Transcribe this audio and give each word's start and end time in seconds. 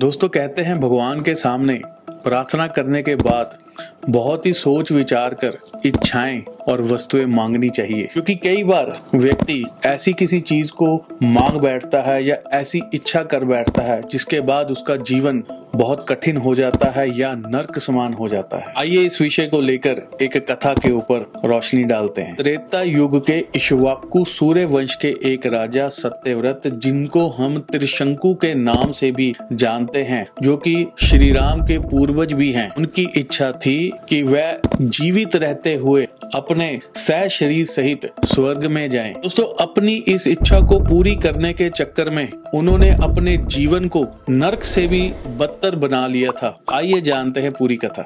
दोस्तों, 0.00 0.28
कहते 0.28 0.62
हैं 0.62 0.80
भगवान 0.80 1.20
के 1.22 1.34
सामने 1.34 1.80
प्रार्थना 2.10 2.66
करने 2.66 3.02
के 3.02 3.14
बाद 3.14 3.58
बहुत 4.08 4.46
ही 4.46 4.52
सोच 4.52 4.92
विचार 4.92 5.34
कर 5.34 5.58
इच्छाएँ 5.86 6.42
और 6.68 6.82
वस्तुएँ 6.82 7.26
मांगनी 7.26 7.70
चाहिए। 7.70 8.06
क्योंकि 8.06 8.34
कई 8.34 8.62
बार 8.64 9.00
व्यक्ति 9.14 9.64
ऐसी 9.86 10.12
किसी 10.12 10.40
चीज़ 10.40 10.72
को 10.72 10.94
मांग 11.22 11.60
बैठता 11.60 12.00
है 12.02 12.24
या 12.24 12.36
ऐसी 12.52 12.82
इच्छा 12.94 13.22
कर 13.22 13.44
बैठता 13.44 13.82
है 13.82 14.02
जिसके 14.02 14.40
बाद 14.40 14.70
उसका 14.70 14.96
जीवन 14.96 15.42
बहुत 15.76 16.06
कठिन 16.08 16.36
हो 16.36 16.54
जाता 16.54 16.90
है 16.90 17.18
या 17.18 17.34
नर्क 17.34 17.78
समान 17.78 18.12
हो 18.12 18.28
जाता 18.28 18.56
है। 18.56 18.74
आइए 18.78 18.98
इस 18.98 19.20
विषय 19.20 19.46
को 19.46 19.60
लेकर 19.60 20.02
एक 20.22 20.36
कथा 20.36 20.74
के 20.74 20.90
ऊपर 20.90 21.32
रोशनी 21.44 21.84
डालते 21.84 22.22
हैं। 22.22 22.36
त्रेता 22.36 22.82
युग 22.82 23.26
के 23.26 23.44
इशवाकु 23.54 24.24
सूर्य 24.24 24.64
वंश 24.64 24.94
के 24.94 25.08
एक 25.24 25.46
राजा 25.46 25.88
सत्यव्रत, 25.88 26.62
जिनको 26.66 27.28
हम 27.28 27.58
त्रिशंकु 27.58 28.34
के 28.34 28.54
नाम 28.54 28.90
से 28.92 29.10
भी 29.10 29.34
जानते 29.52 30.02
हैं, 30.02 30.26
जो 30.42 30.56
कि 30.56 30.86
श्री 31.02 31.32
राम 31.32 31.60
के 31.60 31.78
पूर्वज 31.78 32.32
भी 32.32 32.52
हैं। 32.52 32.70
उनकी 32.70 33.08
इच्छा 33.16 33.52
थी 33.52 33.92
कि 34.08 34.22
वह 34.22 34.58
जीवित 34.80 35.36
रहते 35.36 35.74
हुए 35.74 36.08
अपने 36.34 36.78
सह 36.96 37.26
शरीर 37.28 37.66
सहित 37.66 38.06
स्वर्ग 38.24 38.64
में 38.66 38.88
जाएँ। 38.90 39.12
दोस्तों, 39.14 39.44
अपनी 39.60 39.94
इस 40.08 40.26
इच्छा 40.28 40.60
को 40.60 40.78
पूरी 40.80 41.14
करने 41.16 41.52
के 41.52 41.68
चक्कर 41.70 42.10
में 42.10 42.30
उन्होंने 42.54 42.90
अपने 43.04 43.36
जीवन 43.48 43.88
को 43.88 44.06
नर्क 44.30 44.64
से 44.64 44.86
भी 44.86 45.02
बदतर 45.38 45.76
बना 45.76 46.06
लिया 46.06 46.30
था 46.32 46.56
आइए 46.72 47.00
जानते 47.00 47.40
हैं 47.40 47.52
पूरी 47.52 47.76
कथा 47.76 48.04